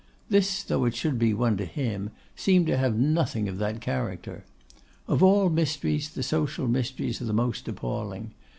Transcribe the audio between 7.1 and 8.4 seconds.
are the most appalling.